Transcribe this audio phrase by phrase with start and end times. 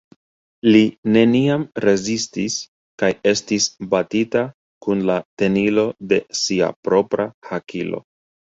[0.67, 0.79] Li
[1.17, 2.55] neniam rezistis
[3.03, 4.43] kaj estis batita
[4.87, 8.05] kun la tenilo de sia propra hakilo.